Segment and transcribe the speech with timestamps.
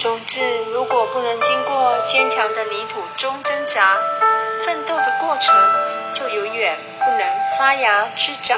[0.00, 0.40] 总之
[0.72, 3.98] 如果不能经过坚强的泥土中挣扎
[4.64, 5.54] 奋斗的过程
[6.14, 7.20] 就永远不能
[7.58, 8.56] 发芽滋长。